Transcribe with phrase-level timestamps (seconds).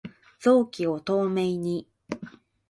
[0.39, 1.87] 臓器を透明に